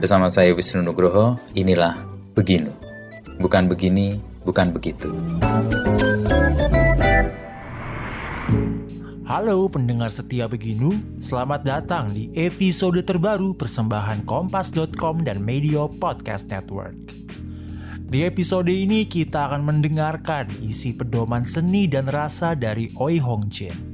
Bersama 0.00 0.32
saya 0.32 0.56
Wisnu 0.56 0.80
Nugroho, 0.80 1.36
inilah 1.52 1.92
Beginu. 2.32 2.72
Bukan 3.36 3.68
begini, 3.68 4.16
bukan 4.48 4.72
begitu. 4.72 5.12
Halo 9.28 9.68
pendengar 9.68 10.08
setia 10.08 10.48
Beginu, 10.48 10.96
selamat 11.20 11.60
datang 11.68 12.16
di 12.16 12.32
episode 12.32 13.04
terbaru 13.04 13.52
persembahan 13.52 14.24
Kompas.com 14.24 15.20
dan 15.20 15.44
Media 15.44 15.84
Podcast 15.84 16.48
Network. 16.48 16.96
Di 18.00 18.24
episode 18.24 18.72
ini 18.72 19.04
kita 19.04 19.52
akan 19.52 19.68
mendengarkan 19.68 20.48
isi 20.64 20.96
pedoman 20.96 21.44
seni 21.44 21.84
dan 21.92 22.08
rasa 22.08 22.56
dari 22.56 22.88
Oi 22.96 23.20
Hong 23.20 23.52
Jin. 23.52 23.89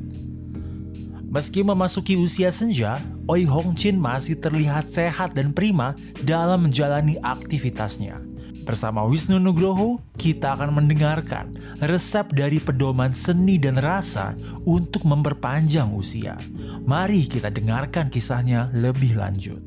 Meski 1.27 1.67
memasuki 1.67 2.15
usia 2.15 2.55
senja, 2.55 3.03
Oi 3.27 3.43
Hong 3.51 3.75
Jin 3.75 3.99
masih 3.99 4.39
terlihat 4.39 4.95
sehat 4.95 5.35
dan 5.35 5.51
prima 5.51 5.99
dalam 6.23 6.71
menjalani 6.71 7.19
aktivitasnya. 7.19 8.23
Bersama 8.63 9.03
Wisnu 9.07 9.43
Nugroho, 9.43 10.03
kita 10.19 10.55
akan 10.55 10.75
mendengarkan 10.79 11.55
resep 11.83 12.31
dari 12.31 12.63
pedoman 12.63 13.11
seni 13.11 13.59
dan 13.59 13.79
rasa 13.79 14.39
untuk 14.67 15.03
memperpanjang 15.07 15.91
usia. 15.95 16.39
Mari 16.87 17.27
kita 17.27 17.51
dengarkan 17.51 18.07
kisahnya 18.07 18.71
lebih 18.75 19.19
lanjut. 19.19 19.63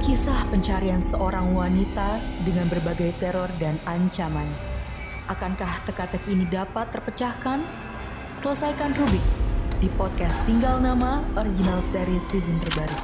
Kisah 0.00 0.44
pencarian 0.52 1.00
seorang 1.00 1.56
wanita 1.56 2.20
dengan 2.44 2.68
berbagai 2.68 3.16
teror 3.16 3.48
dan 3.56 3.80
ancaman. 3.88 4.71
Akankah 5.30 5.86
teka-teki 5.86 6.34
ini 6.34 6.50
dapat 6.50 6.90
terpecahkan? 6.90 7.62
Selesaikan 8.34 8.90
Rubik 8.98 9.22
di 9.78 9.86
podcast 9.94 10.42
Tinggal 10.42 10.82
Nama 10.82 11.22
original 11.38 11.78
series 11.78 12.26
season 12.26 12.58
terbaru. 12.58 12.98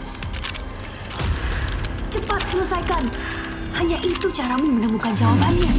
Cepat 2.10 2.42
selesaikan. 2.42 3.06
Hanya 3.78 4.02
itu 4.02 4.26
caramu 4.34 4.66
menemukan 4.66 5.14
jawabannya. 5.14 5.70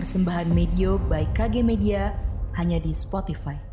Persembahan 0.00 0.48
Medio 0.48 0.96
by 0.96 1.28
KG 1.36 1.60
Media 1.60 2.16
hanya 2.56 2.80
di 2.80 2.96
Spotify. 2.96 3.67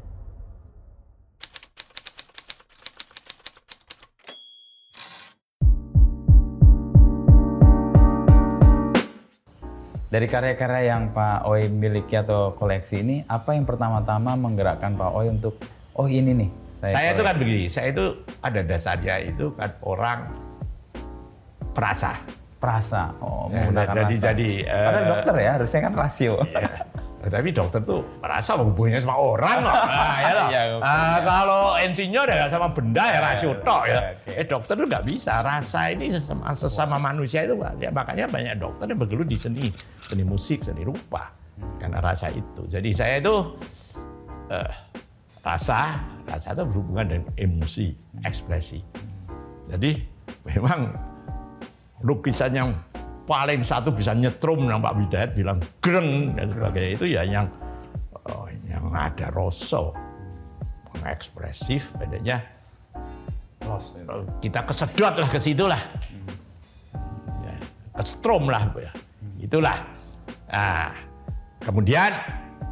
Dari 10.16 10.32
karya-karya 10.32 10.96
yang 10.96 11.12
Pak 11.12 11.44
Oi 11.44 11.68
miliki 11.68 12.16
atau 12.16 12.56
koleksi 12.56 13.04
ini, 13.04 13.28
apa 13.28 13.52
yang 13.52 13.68
pertama-tama 13.68 14.40
menggerakkan 14.40 14.96
Pak 14.96 15.12
Oi 15.12 15.28
untuk, 15.28 15.60
oh 15.92 16.08
ini 16.08 16.32
nih. 16.32 16.50
Saya 16.88 17.12
itu 17.12 17.20
kan 17.20 17.36
begini, 17.36 17.68
saya 17.68 17.92
itu 17.92 18.24
ada 18.40 18.64
dasarnya 18.64 19.20
itu 19.28 19.52
kan 19.60 19.76
orang 19.84 20.32
perasa. 21.76 22.16
Perasa, 22.64 23.12
oh 23.20 23.52
Ya, 23.52 23.68
menggunakan 23.68 23.92
jadi- 23.92 24.16
rasa. 24.16 24.26
jadi, 24.32 24.50
Padahal 24.64 24.96
eh, 24.96 25.08
dokter 25.12 25.36
ya, 25.36 25.50
harusnya 25.60 25.80
kan 25.84 25.94
rasio. 26.00 26.34
Ya. 27.26 27.42
Tapi 27.42 27.50
dokter 27.50 27.82
tuh 27.82 28.06
merasa 28.22 28.54
hubungannya 28.54 29.02
sama 29.02 29.18
orang 29.18 29.66
loh. 29.66 29.74
Nah, 29.74 30.18
ya 30.22 30.32
loh. 30.32 30.48
Iya. 30.54 30.62
Ah, 30.78 31.18
kalau 31.26 31.74
insinyur 31.74 32.30
ya 32.30 32.46
sama 32.46 32.70
benda 32.70 33.02
ya 33.02 33.18
rasio 33.18 33.50
tok 33.66 33.82
ya. 33.90 34.14
oke. 34.14 34.30
Eh 34.30 34.46
dokter 34.46 34.78
tuh 34.78 34.86
nggak 34.86 35.02
bisa. 35.10 35.42
Rasa 35.42 35.90
ini 35.90 36.14
sesama, 36.14 36.54
sesama 36.54 37.02
manusia 37.02 37.42
itu 37.42 37.58
Pak. 37.58 37.82
ya, 37.82 37.90
makanya 37.90 38.30
banyak 38.30 38.62
dokter 38.62 38.86
yang 38.86 39.02
bergelut 39.02 39.26
di 39.26 39.42
seni, 39.42 39.66
seni 40.06 40.24
musik, 40.24 40.62
seni 40.62 40.86
rupa. 40.86 41.34
Karena 41.82 42.04
rasa 42.04 42.30
itu. 42.30 42.68
Jadi 42.68 42.90
saya 42.92 43.18
itu 43.18 43.36
eh, 44.52 44.72
rasa, 45.42 46.04
rasa 46.28 46.54
itu 46.54 46.64
berhubungan 46.68 47.06
dengan 47.10 47.26
emosi, 47.40 47.96
ekspresi. 48.22 48.80
Jadi 49.72 49.98
memang 50.50 50.94
lukisan 52.06 52.52
yang 52.54 52.70
paling 53.26 53.66
satu 53.66 53.90
bisa 53.90 54.14
nyetrum 54.14 54.70
yang 54.70 54.80
Pak 54.86 54.94
Bidayat 55.02 55.32
bilang 55.34 55.58
greng 55.82 56.38
dan 56.38 56.54
sebagainya 56.54 56.92
itu 56.94 57.06
ya 57.10 57.22
yang 57.26 57.48
oh, 58.30 58.46
yang 58.70 58.86
ada 58.94 59.34
rasa 59.34 59.90
ekspresif 61.06 61.90
adanya 61.98 62.42
kita 64.42 64.62
kesedot 64.62 65.14
lah 65.18 65.30
ke 65.30 65.40
situ 65.42 65.66
lah 65.66 65.82
ya, 67.42 67.56
kestrom 67.98 68.46
lah 68.46 68.70
ya. 68.78 68.94
itulah 69.42 69.74
nah 70.56 70.96
kemudian 71.60 72.16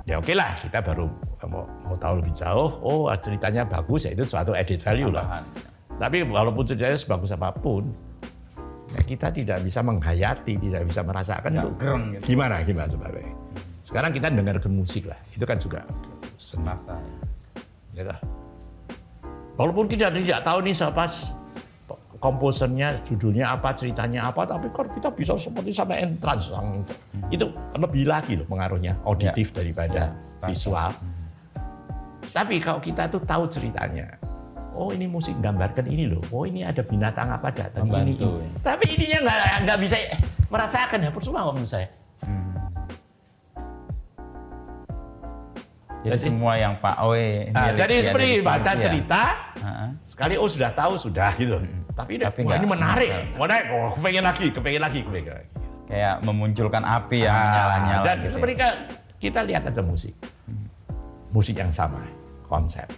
ya 0.08 0.24
oke 0.24 0.32
lah 0.32 0.56
kita 0.56 0.80
baru 0.80 1.12
mau, 1.52 1.68
mau 1.84 1.96
tahu 2.00 2.24
lebih 2.24 2.32
jauh 2.32 2.80
oh 2.80 3.12
ceritanya 3.20 3.68
bagus 3.68 4.08
ya 4.08 4.16
itu 4.16 4.24
suatu 4.24 4.56
edit 4.56 4.80
value 4.80 5.12
lah 5.12 5.44
tapi 6.02 6.26
walaupun 6.26 6.66
ceritanya 6.66 6.98
sebagus 6.98 7.30
apa 7.32 7.54
pun, 7.54 7.94
ya 8.98 9.02
kita 9.06 9.30
tidak 9.30 9.62
bisa 9.62 9.86
menghayati, 9.86 10.58
tidak 10.58 10.84
bisa 10.90 11.02
merasakan 11.06 11.52
gereng 11.78 12.04
gitu. 12.18 12.34
Gimana, 12.34 12.66
gimana 12.66 12.90
sebabnya. 12.90 13.30
Sekarang 13.84 14.12
kita 14.16 14.28
dengarkan 14.34 14.74
musik 14.74 15.06
lah, 15.06 15.20
itu 15.36 15.44
kan 15.46 15.58
juga 15.60 15.86
seni. 16.40 16.66
Rasa. 16.66 16.98
Gitu. 17.94 18.16
Walaupun 19.54 19.86
kita 19.86 20.10
tidak 20.10 20.42
tahu 20.42 20.66
nih 20.66 20.74
siapa 20.74 21.06
komposernya, 22.24 23.04
judulnya 23.04 23.52
apa, 23.52 23.76
ceritanya 23.76 24.32
apa, 24.32 24.48
tapi 24.48 24.72
kan 24.72 24.88
kita 24.88 25.12
bisa 25.12 25.36
seperti 25.36 25.76
sampai 25.76 26.00
entrance. 26.02 26.48
sang- 26.48 26.88
Itu 27.28 27.52
lebih 27.76 28.08
lagi 28.08 28.40
loh 28.40 28.48
pengaruhnya, 28.48 28.96
auditif 29.04 29.52
daripada 29.52 30.16
visual. 30.48 30.92
Tapi 32.24 32.56
kalau 32.58 32.80
kita 32.80 33.12
tuh 33.12 33.20
tahu 33.22 33.44
ceritanya, 33.46 34.16
oh 34.72 34.90
ini 34.90 35.06
musik 35.06 35.36
gambarkan 35.38 35.86
ini 35.86 36.08
loh, 36.08 36.24
oh 36.32 36.48
ini 36.48 36.64
ada 36.64 36.80
binatang 36.82 37.28
apa 37.28 37.52
datang 37.52 37.84
ini, 38.02 38.16
ini. 38.16 38.24
ya. 38.40 38.50
Tapi 38.64 38.84
ininya 38.90 39.20
nggak 39.22 39.38
nggak 39.68 39.80
bisa 39.80 39.96
merasakan 40.48 41.00
ya 41.04 41.12
percuma 41.12 41.44
menurut 41.46 41.68
saya. 41.68 41.88
Jadi 46.04 46.20
Jadi- 46.20 46.26
semua 46.28 46.54
yang 46.60 46.76
Pak 46.78 47.00
Oi 47.00 47.48
Nah, 47.50 47.72
jadi 47.72 47.96
seperti 48.04 48.44
baca 48.44 48.72
ya. 48.72 48.76
cerita, 48.76 49.24
Heeh. 49.56 49.90
sekali 50.04 50.36
oh 50.36 50.52
sudah 50.52 50.76
tahu 50.76 51.00
sudah 51.00 51.32
gitu. 51.34 51.56
Tapi, 51.96 52.20
deh, 52.20 52.28
Tapi 52.28 52.44
wah, 52.44 52.60
ini 52.60 52.68
menarik, 52.68 53.12
menarik, 53.40 53.66
oh 53.72 53.96
kepengen 53.96 54.24
lagi, 54.26 54.46
kepengen 54.52 54.82
lagi, 54.84 55.00
kepengen 55.00 55.32
lagi. 55.32 55.50
Kayak 55.88 56.16
memunculkan 56.22 56.84
api 56.84 57.24
yang 57.24 57.32
Ah, 57.32 57.54
nyala-nyala 57.56 58.04
dan 58.04 58.16
gitu. 58.20 58.28
ya. 58.28 58.32
seperti 58.36 58.54
kita 59.18 59.40
lihat 59.48 59.64
aja 59.64 59.80
musik, 59.80 60.12
musik 61.32 61.56
yang 61.56 61.72
sama, 61.72 62.04
konsep. 62.44 62.92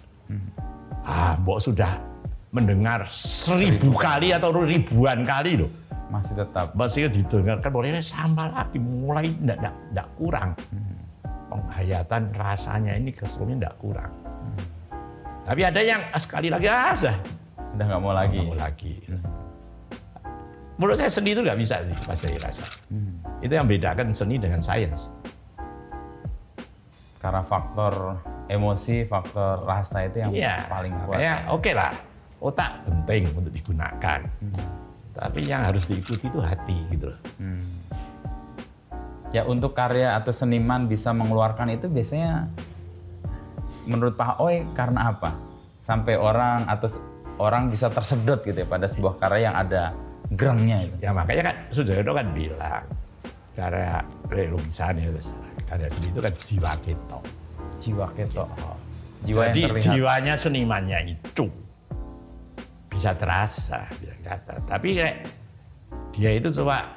Ah, 1.05 1.37
Mbok 1.37 1.61
sudah 1.61 2.01
mendengar 2.49 3.05
seribu 3.05 3.93
kali 3.93 4.33
atau 4.33 4.49
ribuan 4.49 5.21
kali 5.21 5.61
loh. 5.61 5.69
Masih 6.09 6.33
tetap. 6.33 6.73
Masih 6.73 7.05
didengarkan 7.05 7.69
boleh 7.69 8.01
sama 8.01 8.49
lagi, 8.49 8.81
mulai 8.81 9.29
tidak 9.29 10.07
kurang. 10.17 10.57
Penghayatan 11.55 12.35
rasanya 12.35 12.99
ini 12.99 13.15
keseruannya 13.15 13.63
tidak 13.63 13.75
kurang. 13.79 14.11
Tapi 15.45 15.61
ada 15.61 15.79
yang 15.79 16.01
ah, 16.09 16.19
sekali 16.19 16.51
lagi 16.51 16.67
ah, 16.67 16.91
sudah 16.91 17.15
Udah 17.75 17.85
nggak 17.87 18.01
mau 18.01 18.11
lagi. 18.11 18.35
nggak 18.35 18.49
mau 18.51 18.59
lagi. 18.59 18.93
Menurut 20.75 20.97
saya 20.99 21.07
seni 21.07 21.31
itu 21.31 21.39
nggak 21.39 21.55
bisa 21.55 21.79
pas 22.03 22.19
dari 22.19 22.35
rasa. 22.35 22.65
Itu 23.39 23.53
yang 23.55 23.63
bedakan 23.63 24.11
seni 24.11 24.35
dengan 24.35 24.59
sains. 24.59 25.07
Karena 27.23 27.39
faktor 27.41 28.19
emosi, 28.51 29.07
faktor 29.07 29.63
rasa 29.63 30.05
itu 30.05 30.19
yang 30.19 30.31
Iya, 30.35 30.67
paling 30.67 30.93
kuat. 30.93 31.17
makanya 31.17 31.35
oke 31.49 31.71
lah. 31.71 31.93
Otak 32.43 32.83
penting 32.85 33.31
untuk 33.31 33.49
digunakan. 33.49 34.19
Tapi 35.15 35.39
yang 35.47 35.63
harus 35.63 35.87
diikuti 35.87 36.27
itu 36.27 36.39
hati 36.43 36.77
gitu 36.91 37.07
loh. 37.15 37.19
Ya 39.35 39.43
untuk 39.43 39.75
karya 39.75 40.15
atau 40.15 40.31
seniman 40.31 40.87
bisa 40.87 41.11
mengeluarkan 41.11 41.67
itu 41.75 41.91
biasanya 41.91 42.47
menurut 43.83 44.15
Pak 44.15 44.39
Oi 44.39 44.63
karena 44.71 45.11
apa? 45.11 45.35
Sampai 45.75 46.15
orang 46.15 46.63
atau 46.71 46.87
orang 47.43 47.67
bisa 47.67 47.91
tersedot 47.91 48.39
gitu 48.47 48.63
ya 48.63 48.63
pada 48.63 48.87
sebuah 48.87 49.19
karya 49.19 49.51
yang 49.51 49.55
ada 49.59 49.91
gerengnya 50.31 50.87
itu. 50.87 50.95
Ya 51.03 51.11
makanya 51.11 51.51
kan 51.51 51.55
Sudaryono 51.67 52.15
kan 52.15 52.31
bilang 52.31 52.87
karya 53.59 53.99
lukisan 54.31 55.03
ya, 55.03 55.11
karya 55.67 55.87
seni 55.91 56.07
itu 56.15 56.19
kan 56.23 56.33
jiwa 56.39 56.71
kita. 56.79 57.17
Jiwa 57.83 58.07
keto. 58.15 58.47
Jiwa 59.27 59.43
Jadi 59.51 59.59
yang 59.59 59.71
terlihat. 59.75 59.91
jiwanya 59.91 60.33
senimannya 60.39 60.99
itu 61.11 61.45
bisa 62.87 63.11
terasa, 63.19 63.83
bisa 63.99 64.15
kata. 64.23 64.63
Tapi 64.63 64.95
kayak 64.95 65.15
dia 66.15 66.31
itu 66.39 66.47
coba 66.55 66.94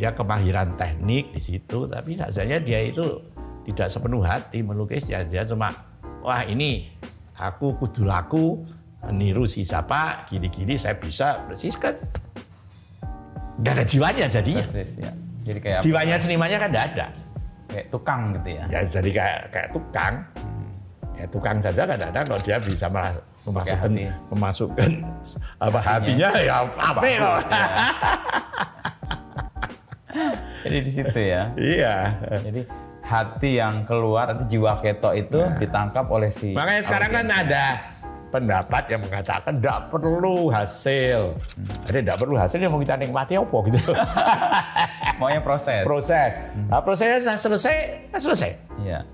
dia 0.00 0.16
kemahiran 0.16 0.80
teknik 0.80 1.36
di 1.36 1.40
situ, 1.40 1.84
tapi 1.84 2.16
saja 2.16 2.56
dia 2.56 2.80
itu 2.80 3.20
tidak 3.68 3.92
sepenuh 3.92 4.24
hati 4.24 4.64
melukis 4.64 5.04
ya 5.04 5.20
dia 5.20 5.44
cuma 5.44 5.76
wah 6.24 6.40
ini 6.40 6.88
aku 7.36 7.76
kudu 7.76 8.08
laku 8.08 8.64
niru 9.12 9.44
si 9.44 9.60
siapa 9.60 10.24
gini-gini 10.24 10.80
saya 10.80 10.96
bisa 10.96 11.44
persis 11.44 11.76
kan 11.76 11.92
nggak 13.60 13.72
ada 13.76 13.84
jiwanya 13.84 14.24
jadinya 14.24 14.64
Persis, 14.64 14.96
ya. 14.96 15.12
Jadi 15.44 15.58
kayak 15.60 15.80
jiwanya 15.84 16.16
senimannya 16.16 16.56
kan 16.56 16.68
nggak 16.72 16.86
ada 16.96 17.06
kayak 17.68 17.86
tukang 17.92 18.20
gitu 18.40 18.48
ya. 18.56 18.64
ya 18.66 18.80
jadi 18.80 19.10
kayak 19.12 19.40
kayak 19.52 19.68
tukang 19.70 20.14
Ya 21.20 21.28
tukang 21.28 21.60
saja 21.60 21.84
kadang-kadang 21.84 22.24
kalau 22.32 22.40
dia 22.40 22.56
bisa 22.56 22.88
meras- 22.88 23.20
memasukkan 23.44 23.92
hati. 23.92 24.04
memasukkan 24.32 24.90
apa 25.60 25.80
hatinya 25.84 26.28
ya 26.32 26.64
apa 26.64 27.00
kok. 27.04 27.36
Jadi 30.64 30.78
di 30.82 30.90
situ 30.90 31.18
ya. 31.18 31.42
Iya. 31.56 31.96
Jadi 32.44 32.62
hati 33.00 33.50
yang 33.58 33.82
keluar 33.88 34.30
atau 34.36 34.44
jiwa 34.46 34.78
ketok 34.78 35.14
itu 35.18 35.40
ditangkap 35.58 36.06
oleh 36.10 36.30
si 36.30 36.52
Nah. 36.54 36.62
Makanya 36.62 36.82
sekarang 36.86 37.10
kan 37.10 37.26
ada 37.26 37.64
pendapat 38.30 38.84
yang 38.86 39.00
mengatakan 39.02 39.58
tidak 39.58 39.90
perlu 39.90 40.54
hasil. 40.54 41.34
Ada 41.90 41.98
tidak 41.98 42.18
perlu 42.22 42.34
hasil 42.38 42.58
yang 42.62 42.70
mau 42.70 42.80
kita 42.80 42.94
nikmati 42.94 43.34
apa 43.34 43.58
gitu. 43.66 43.92
maunya 45.20 45.42
proses. 45.44 45.84
proses. 45.84 46.32
Nah, 46.70 46.80
prosesnya 46.80 47.20
sudah 47.20 47.38
selesai, 47.38 47.76
kan 48.08 48.20
selesai. 48.22 48.50
Iya. 48.80 49.04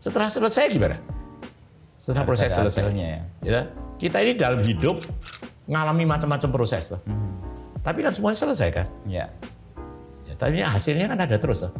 Setelah 0.00 0.32
selesai 0.32 0.64
gimana? 0.72 0.96
Setelah 2.00 2.24
proses 2.24 2.48
selesai. 2.48 2.80
hasilnya 2.80 3.06
ya. 3.06 3.20
Ya, 3.44 3.60
kita 4.00 4.24
ini 4.24 4.32
dalam 4.38 4.64
hidup 4.64 5.04
ngalami 5.68 6.08
macam-macam 6.08 6.48
proses 6.48 6.96
tuh. 6.96 7.00
Tapi 7.84 8.00
kan 8.00 8.12
semuanya 8.16 8.38
selesai 8.40 8.68
kan? 8.72 8.86
Iya. 9.04 9.28
Ya, 10.40 10.48
tapi 10.48 10.64
hasilnya 10.64 11.06
kan 11.12 11.20
ada 11.20 11.36
terus 11.36 11.68
tuh. 11.68 11.72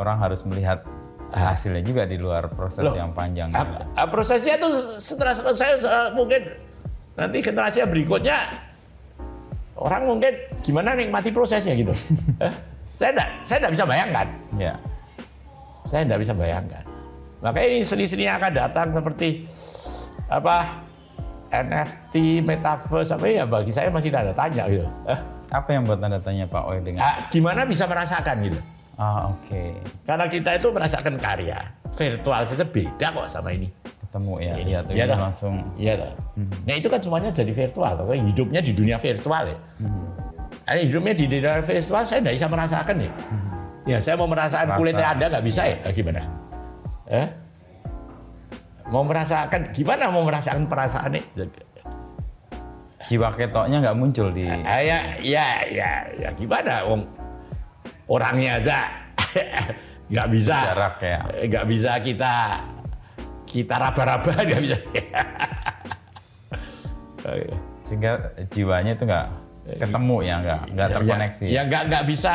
Orang 0.00 0.16
harus 0.16 0.40
melihat 0.48 0.80
hasilnya 1.28 1.84
juga 1.84 2.08
di 2.08 2.16
luar 2.16 2.48
proses 2.48 2.80
Loh, 2.80 2.96
yang 2.96 3.12
panjang. 3.12 3.52
Ah, 3.52 3.64
gitu. 3.68 3.84
ah, 4.00 4.08
prosesnya 4.08 4.56
tuh 4.56 4.72
setelah 4.96 5.36
selesai 5.36 5.84
mungkin 6.16 6.48
nanti 7.20 7.44
generasi 7.44 7.84
berikutnya 7.84 8.36
orang 9.76 10.08
mungkin 10.08 10.32
gimana 10.64 10.96
nikmati 10.96 11.28
prosesnya 11.28 11.76
gitu. 11.76 11.92
Eh, 12.40 12.52
saya 12.96 13.12
enggak, 13.12 13.28
saya 13.44 13.56
enggak 13.60 13.74
bisa 13.76 13.84
bayangkan. 13.84 14.26
Iya. 14.56 14.74
Saya 15.84 16.00
enggak 16.08 16.20
bisa 16.24 16.32
bayangkan. 16.32 16.84
Makanya 17.44 17.68
ini 17.68 17.78
seni-seni 17.84 18.24
yang 18.24 18.40
akan 18.40 18.52
datang 18.56 18.88
seperti 18.96 19.44
apa 20.32 20.80
NFT, 21.50 22.42
metaverse 22.42 23.14
apa 23.14 23.24
ya 23.24 23.44
bagi 23.46 23.70
saya 23.70 23.88
masih 23.88 24.10
ada 24.10 24.34
tanya 24.34 24.66
gitu. 24.66 24.86
Eh, 25.06 25.18
Apa 25.46 25.78
yang 25.78 25.86
buat 25.86 26.02
tanda 26.02 26.18
tanya 26.18 26.42
Pak 26.44 26.62
Oi 26.66 26.82
dengan? 26.82 27.00
ah, 27.00 27.30
gimana 27.30 27.62
bisa 27.62 27.86
merasakan 27.86 28.42
gitu? 28.42 28.58
Ah 28.96 29.30
oke. 29.30 29.62
Karena 30.02 30.26
kita 30.26 30.56
itu 30.56 30.68
merasakan 30.72 31.14
karya 31.20 31.60
virtual 31.94 32.42
saja 32.42 32.64
beda 32.66 33.06
kok 33.12 33.28
sama 33.28 33.54
ini. 33.54 33.70
Ketemu 34.02 34.34
ya. 34.40 34.54
Ini, 34.56 34.64
Iya 34.66 34.78
tuh 34.82 34.92
ini 34.92 35.04
toh. 35.06 35.18
langsung. 35.20 35.54
Iya 35.76 35.92
toh. 36.00 36.12
Nah 36.66 36.74
itu 36.74 36.88
kan 36.90 36.98
semuanya 36.98 37.28
jadi 37.30 37.52
virtual, 37.52 37.92
toh. 37.94 38.08
hidupnya 38.10 38.60
di 38.64 38.72
dunia 38.74 38.96
virtual 38.98 39.44
ya. 39.46 39.58
Ada 40.66 40.80
hidupnya 40.82 41.14
di 41.14 41.24
dunia 41.30 41.62
virtual, 41.62 42.02
saya 42.02 42.18
nggak 42.26 42.34
bisa 42.42 42.48
merasakan 42.50 42.96
ya. 42.98 43.10
Ya 43.86 43.98
saya 44.02 44.18
mau 44.18 44.26
merasakan 44.26 44.74
Rasa. 44.74 44.78
kulitnya 44.82 45.06
Anda 45.14 45.24
nggak 45.30 45.44
bisa 45.46 45.62
ya, 45.62 45.76
gimana? 45.94 46.26
Eh? 47.06 47.26
Mau 48.86 49.02
merasakan, 49.02 49.74
gimana 49.74 50.14
mau 50.14 50.22
merasakan 50.22 50.70
perasaan 50.70 51.18
ini? 51.18 51.22
Jiwa 53.06 53.34
ketoknya 53.34 53.82
nggak 53.82 53.96
muncul 53.98 54.30
di. 54.30 54.46
Ah, 54.46 54.82
ya, 54.82 55.18
ya, 55.22 55.62
ya, 55.66 55.90
ya 56.14 56.28
gimana? 56.34 56.86
Wong 56.86 57.02
orangnya 58.06 58.62
aja 58.62 58.78
nggak 60.10 60.28
bisa, 60.30 60.56
Jarak 60.70 60.96
ya. 61.02 61.18
nggak 61.50 61.66
bisa 61.66 61.90
kita 61.98 62.34
kita 63.46 63.74
raba-raba 63.74 64.30
nggak 64.46 64.60
bisa. 64.62 64.78
Sehingga 67.82 68.12
jiwanya 68.50 68.94
itu 68.94 69.02
nggak 69.06 69.26
ketemu 69.82 70.16
ya, 70.22 70.34
nggak 70.42 70.60
nggak 70.74 70.88
terkoneksi. 70.94 71.44
Ya 71.50 71.62
nggak 71.66 71.82
nggak 71.90 72.04
bisa 72.06 72.34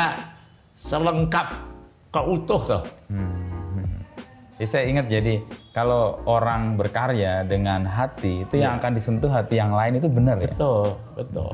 selengkap 0.76 1.48
keutuh 2.12 2.60
tuh. 2.60 2.82
Jadi 4.60 4.68
saya 4.68 4.84
ingat 4.88 5.08
jadi 5.08 5.40
kalau 5.72 6.20
orang 6.28 6.76
berkarya 6.76 7.42
dengan 7.42 7.88
hati 7.88 8.44
itu 8.44 8.60
yang 8.60 8.76
akan 8.76 8.92
disentuh 8.92 9.32
hati 9.32 9.56
yang 9.56 9.72
lain 9.72 9.96
itu 9.96 10.08
benar 10.08 10.36
ya. 10.36 10.52
Betul, 10.52 11.00
betul. 11.16 11.50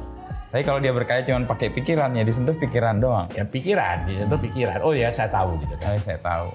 Tapi 0.48 0.62
kalau 0.64 0.80
dia 0.80 0.90
berkarya 0.90 1.22
cuma 1.22 1.44
pakai 1.46 1.70
pikiran 1.70 2.10
ya 2.16 2.24
disentuh 2.26 2.56
pikiran 2.56 2.98
doang. 2.98 3.28
Ya 3.36 3.46
pikiran, 3.46 4.10
itu 4.10 4.36
pikiran. 4.42 4.82
Oh 4.82 4.90
ya 4.90 5.06
saya 5.12 5.30
tahu 5.30 5.54
gitu 5.62 5.74
kan. 5.78 5.94
Tapi 5.94 6.00
saya 6.02 6.18
tahu. 6.18 6.50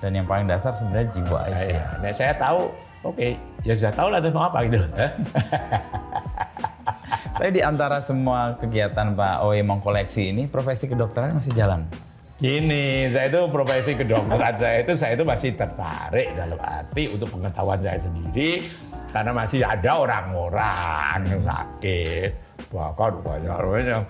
Dan 0.00 0.16
yang 0.16 0.24
paling 0.24 0.48
dasar 0.48 0.72
sebenarnya 0.72 1.12
jiwa 1.12 1.40
Nah, 1.44 1.60
itu. 1.60 1.74
ya. 1.76 1.82
Nah, 2.00 2.12
saya 2.16 2.32
tahu. 2.32 2.72
Oke, 3.00 3.36
ya 3.64 3.74
saya 3.76 3.92
tahu 3.92 4.08
lah 4.12 4.20
terus 4.20 4.32
mau 4.32 4.44
apa 4.48 4.64
gitu. 4.64 4.80
Tapi 7.36 7.48
di 7.50 7.62
antara 7.64 8.04
semua 8.04 8.56
kegiatan 8.60 9.16
Pak 9.16 9.34
Oe 9.44 9.64
mengkoleksi 9.64 10.32
ini, 10.32 10.44
profesi 10.44 10.84
kedokteran 10.84 11.36
masih 11.36 11.52
jalan. 11.56 11.88
Gini, 12.40 13.04
saya 13.12 13.28
itu 13.28 13.52
profesi 13.52 13.92
kedokteran 13.92 14.56
saya 14.56 14.80
itu 14.80 14.96
saya 14.96 15.12
itu 15.12 15.28
masih 15.28 15.52
tertarik 15.60 16.32
dalam 16.32 16.56
arti 16.56 17.12
untuk 17.12 17.28
pengetahuan 17.36 17.76
saya 17.84 18.00
sendiri 18.00 18.64
karena 19.12 19.36
masih 19.36 19.60
ada 19.60 20.00
orang-orang 20.00 21.20
yang 21.28 21.42
sakit. 21.44 22.32
Bahkan 22.72 23.12
banyak 23.20 23.60
yang 23.84 24.04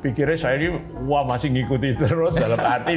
pikirnya 0.00 0.36
saya 0.36 0.56
ini 0.56 0.68
wah 1.04 1.22
masih 1.24 1.52
ngikuti 1.52 1.92
terus 2.00 2.34
dalam 2.36 2.56
arti 2.56 2.96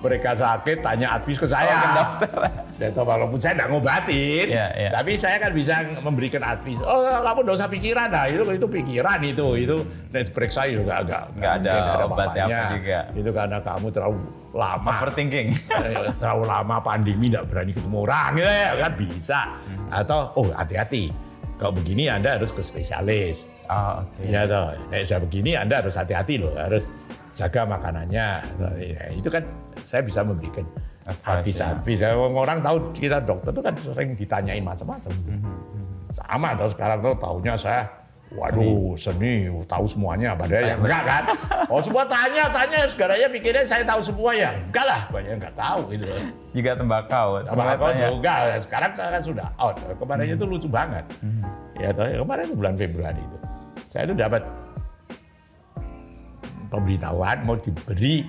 mereka 0.00 0.32
sakit 0.32 0.80
tanya 0.80 1.20
advis 1.20 1.36
ke 1.36 1.46
saya 1.46 1.72
ke 1.72 1.88
dokter. 1.94 2.32
Dan 2.78 2.94
toh 2.94 3.02
walaupun 3.02 3.38
saya 3.42 3.58
tidak 3.58 3.68
ngobatin, 3.74 4.46
Iya, 4.54 4.66
iya. 4.78 4.90
tapi 4.94 5.18
saya 5.18 5.42
kan 5.42 5.50
bisa 5.50 5.82
memberikan 5.98 6.38
advis. 6.46 6.78
Oh 6.86 7.02
kamu 7.02 7.42
tidak 7.42 7.54
usah 7.58 7.68
pikiran, 7.68 8.06
nah 8.06 8.30
itu 8.30 8.42
itu 8.54 8.66
pikiran 8.70 9.18
itu 9.26 9.46
itu 9.58 9.76
dan 10.14 10.22
periksa 10.30 10.70
juga 10.70 11.02
agak 11.02 11.22
Nggak 11.34 11.52
ada 11.58 11.72
mungkin 11.74 12.06
obatnya 12.06 12.44
apa 12.46 12.62
juga. 12.78 12.98
Itu 13.18 13.30
karena 13.34 13.58
kamu 13.60 13.86
terlalu 13.90 14.18
lama 14.54 14.92
Overthinking. 15.04 15.48
Eh, 15.68 16.10
terlalu 16.22 16.44
lama 16.48 16.76
pandemi 16.80 17.26
tidak 17.28 17.44
berani 17.50 17.72
ketemu 17.74 17.96
orang 18.06 18.30
gitu 18.38 18.50
ya 18.50 18.70
kan 18.78 18.92
bisa. 18.94 19.40
Atau 19.90 20.18
oh 20.38 20.48
hati-hati. 20.54 21.27
Kalau 21.58 21.74
begini 21.74 22.06
Anda 22.06 22.38
harus 22.38 22.54
ke 22.54 22.62
spesialis. 22.62 23.50
Oh, 23.66 24.06
oke. 24.06 24.22
Iya 24.22 24.46
toh. 24.46 24.78
Nek 24.94 25.02
sudah 25.04 25.20
begini 25.26 25.50
Anda 25.58 25.82
harus 25.82 25.98
hati-hati 25.98 26.38
loh, 26.38 26.54
harus 26.54 26.86
jaga 27.34 27.66
makanannya. 27.66 28.26
Ya, 28.78 29.02
itu 29.10 29.26
kan 29.26 29.42
saya 29.82 30.06
bisa 30.06 30.22
memberikan 30.22 30.62
Advice, 31.08 31.56
ya. 31.56 32.12
Ya. 32.12 32.12
Orang 32.14 32.60
tahu 32.60 32.92
kita 32.92 33.24
dokter 33.24 33.48
itu 33.48 33.62
kan 33.64 33.74
sering 33.80 34.12
ditanyain 34.12 34.60
macam-macam. 34.60 35.08
Sama 36.12 36.52
toh 36.52 36.68
sekarang 36.68 37.00
tuh 37.00 37.16
tahunya 37.16 37.56
saya 37.56 37.88
Waduh, 38.28 38.92
seni, 38.94 39.48
tahu 39.64 39.88
semuanya. 39.88 40.36
Padahal 40.36 40.64
ya 40.68 40.74
enggak 40.76 41.02
kan? 41.02 41.22
Oh, 41.72 41.80
semua 41.80 42.04
tanya, 42.04 42.44
tanya. 42.52 42.84
Segaranya 42.84 43.24
pikirnya 43.32 43.64
saya 43.64 43.80
tahu 43.88 44.04
semua 44.04 44.36
ya. 44.36 44.52
Enggak 44.52 44.84
lah, 44.84 45.00
banyak 45.08 45.28
yang 45.32 45.40
enggak 45.40 45.56
tahu 45.56 45.80
gitu 45.96 46.04
loh. 46.12 46.20
Juga 46.52 46.70
tembakau. 46.76 47.28
Sama 47.40 47.48
Semuanya 47.48 47.74
kau 47.74 47.88
tanya. 47.88 48.06
juga. 48.12 48.34
Sekarang 48.60 48.90
saya 48.92 49.08
kan 49.16 49.22
sudah 49.24 49.46
out. 49.56 49.76
Kemarin 49.80 50.36
itu 50.36 50.44
lucu 50.44 50.68
banget. 50.68 51.04
Ya, 51.80 51.88
toh, 51.90 52.04
kemarin 52.04 52.42
itu 52.46 52.56
bulan 52.56 52.74
Februari 52.76 53.20
itu. 53.20 53.38
Saya 53.88 54.02
itu 54.04 54.14
dapat 54.14 54.42
pemberitahuan 56.68 57.36
mau 57.44 57.56
diberi 57.56 58.28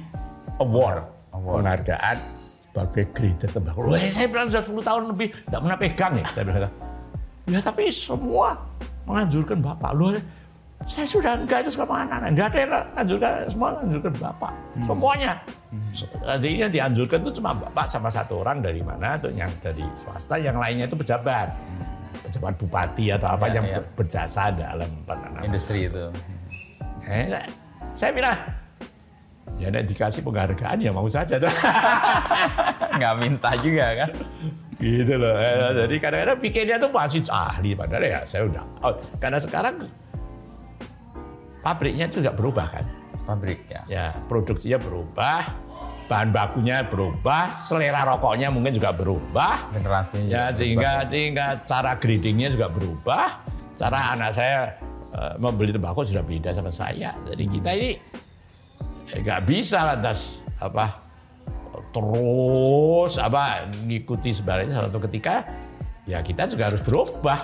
award, 0.60 1.04
Award. 1.36 1.56
penghargaan 1.60 2.18
sebagai 2.40 3.04
grader 3.12 3.50
tembakau. 3.52 3.84
Loh, 3.84 4.00
eh, 4.00 4.08
saya 4.08 4.32
bilang 4.32 4.48
sudah 4.48 4.64
10 4.64 4.80
tahun 4.86 5.04
lebih 5.12 5.28
tidak 5.44 5.60
pernah 5.60 5.78
pegang 5.78 6.14
ya. 6.16 6.26
Saya 6.32 6.44
bilang, 6.46 6.74
ya 7.46 7.60
tapi 7.60 7.84
semua 7.92 8.48
menganjurkan 9.10 9.58
Bapak. 9.60 9.92
Loh, 9.92 10.14
saya 10.86 11.04
sudah 11.04 11.34
enggak 11.36 11.66
itu 11.66 11.74
sekarang 11.74 12.06
anak-anak. 12.06 12.30
Enggak 12.30 12.46
ada 12.48 12.58
yang 12.58 12.72
menganjurkan, 12.72 13.32
semua 13.50 13.68
menganjurkan 13.76 14.14
Bapak. 14.16 14.54
Semuanya. 14.80 15.32
Artinya 16.24 16.68
dianjurkan 16.70 17.18
itu 17.20 17.32
cuma 17.42 17.52
Bapak 17.52 17.86
sama 17.90 18.08
satu 18.08 18.40
orang 18.40 18.62
dari 18.62 18.80
mana, 18.80 19.18
tuh 19.18 19.34
yang 19.34 19.52
dari 19.60 19.84
swasta, 19.98 20.38
yang 20.38 20.56
lainnya 20.56 20.86
itu 20.86 20.96
pejabat. 20.96 21.50
Pejabat 22.24 22.54
bupati 22.56 23.10
atau 23.12 23.28
apa 23.28 23.50
Ya, 23.50 23.54
yang 23.60 23.66
ya. 23.66 23.78
ber- 23.82 23.90
berjasa 23.98 24.54
dalam 24.54 24.90
penanaman. 25.04 25.44
Industri 25.44 25.90
itu. 25.90 26.06
Eh, 27.04 27.26
enggak. 27.26 27.46
saya 27.92 28.12
bilang, 28.14 28.38
ya 29.58 29.68
dikasih 29.74 30.22
penghargaan 30.22 30.78
ya 30.80 30.94
mau 30.94 31.10
saja 31.10 31.36
tuh. 31.36 31.50
Nggak 32.98 33.14
minta 33.18 33.50
juga 33.60 33.86
kan. 34.06 34.12
gitu 34.80 35.14
loh. 35.20 35.36
Eh, 35.36 35.72
Jadi 35.86 35.96
kadang-kadang 36.00 36.40
pikirnya 36.40 36.76
tuh 36.80 36.90
masih 36.90 37.22
ahli 37.28 37.76
padahal 37.76 38.04
ya 38.08 38.20
saya 38.24 38.48
udah 38.48 38.64
out. 38.82 38.98
Karena 39.20 39.40
sekarang 39.40 39.76
pabriknya 41.62 42.08
juga 42.08 42.32
berubah 42.32 42.68
kan. 42.68 42.86
Pabrik 43.28 43.62
ya. 43.70 43.82
Ya, 43.86 44.08
produksinya 44.26 44.82
berubah, 44.82 45.46
bahan 46.10 46.34
bakunya 46.34 46.82
berubah, 46.82 47.54
selera 47.54 48.02
rokoknya 48.02 48.50
mungkin 48.50 48.74
juga 48.74 48.90
berubah. 48.90 49.70
Generasinya. 49.70 50.26
Ya, 50.26 50.44
juga 50.50 50.58
sehingga 50.58 50.92
sehingga 51.06 51.46
cara 51.68 51.92
gradingnya 52.02 52.50
juga 52.50 52.68
berubah. 52.74 53.46
Cara 53.78 54.18
anak 54.18 54.34
saya 54.34 54.74
eh, 55.14 55.36
membeli 55.38 55.70
tembakau 55.70 56.02
sudah 56.02 56.26
beda 56.26 56.50
sama 56.58 56.74
saya. 56.74 57.14
Jadi 57.30 57.44
kita 57.46 57.70
ini 57.78 57.92
eh, 59.14 59.20
nggak 59.22 59.42
bisa 59.46 59.86
lantas 59.86 60.42
apa 60.58 61.09
terus 61.90 63.18
apa 63.18 63.66
ngikuti 63.84 64.30
sebenarnya 64.30 64.86
satu 64.86 65.02
ketika 65.10 65.46
ya 66.06 66.22
kita 66.22 66.46
juga 66.46 66.70
harus 66.70 66.82
berubah. 66.82 67.40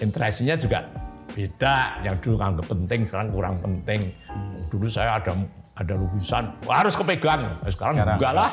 Interestnya 0.00 0.58
juga 0.58 0.90
beda. 1.30 2.02
Yang 2.02 2.16
dulu 2.24 2.36
anggap 2.40 2.66
penting 2.66 3.00
sekarang 3.06 3.28
kurang 3.30 3.56
penting. 3.62 4.10
Dulu 4.68 4.86
saya 4.90 5.22
ada 5.22 5.32
ada 5.74 5.94
lukisan 5.94 6.54
harus 6.66 6.94
kepegang. 6.94 7.58
Nah, 7.58 7.70
Sekarang, 7.70 7.94
Sekarang. 7.98 8.16
enggak 8.18 8.32
lah. 8.34 8.50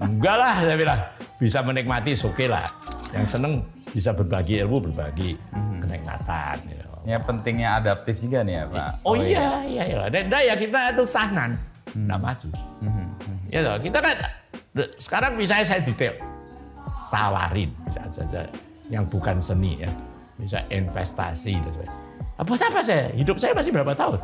Enggak 0.00 0.36
lah, 0.40 0.54
saya 0.60 0.76
bilang. 0.76 1.00
Bisa 1.36 1.58
menikmati, 1.60 2.14
oke 2.14 2.46
lah. 2.46 2.64
Yang 3.10 3.36
seneng 3.36 3.52
bisa 3.90 4.14
berbagi 4.14 4.62
ilmu, 4.62 4.78
berbagi 4.88 5.36
kenikmatan. 5.82 6.56
gitu. 6.70 6.86
Ya 7.02 7.18
pentingnya 7.18 7.82
adaptif 7.82 8.14
juga 8.16 8.46
nih 8.46 8.62
ya 8.62 8.64
Pak. 8.70 8.90
Oh, 9.02 9.18
iya, 9.18 9.46
iya, 9.66 9.82
iya. 9.90 10.06
Dan 10.06 10.30
dan 10.30 10.40
ya 10.46 10.54
kita 10.54 10.94
itu 10.94 11.02
stagnan, 11.02 11.58
nggak 11.92 12.20
maju. 12.22 12.48
Ya 13.52 13.60
toh, 13.60 13.76
kita 13.84 14.00
kan 14.00 14.16
sekarang 14.96 15.36
misalnya 15.36 15.68
saya 15.68 15.84
detail 15.84 16.16
tawarin 17.12 17.68
misalnya 17.84 18.08
saja 18.08 18.40
yang 18.88 19.04
bukan 19.04 19.36
seni 19.36 19.84
ya, 19.84 19.92
bisa 20.40 20.64
investasi 20.72 21.60
dan 21.60 21.68
sebagainya. 21.68 22.00
Buat 22.42 22.62
apa 22.64 22.80
saya? 22.80 23.12
Hidup 23.12 23.36
saya 23.36 23.52
masih 23.52 23.70
berapa 23.70 23.92
tahun? 23.92 24.18